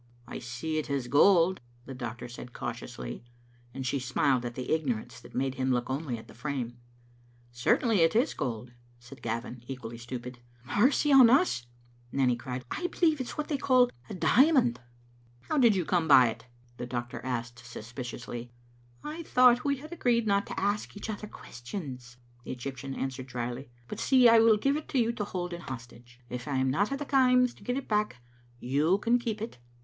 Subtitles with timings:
[0.27, 3.23] "I see it is gold," the, doctor said cautiously,
[3.71, 6.79] and she smiled at the ignorance that made him look only at the frame.
[7.51, 10.39] "Certainly, it is gold," said Gavin, equally stupid.
[10.65, 11.67] "Mercy on us!"
[12.11, 14.79] Nanny cried; "I believe it's what they call a diamond." Digitized by VjOOQ IC Vbe
[14.79, 15.27] £di?ptfan'0 Second (SomUtg.
[15.37, 16.45] isi "How did you come by it?"
[16.77, 18.51] the doctor asked sus piciously."
[19.03, 23.27] I thought we had agreed not to ask each other ques tions," the Egyptian answered
[23.27, 26.19] drily." But, see, I will give it to you to hold in hostage.
[26.27, 28.15] If I am not at the Kaims to get it back
[28.59, 29.59] you can keep it.